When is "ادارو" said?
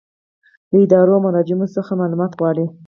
0.85-1.13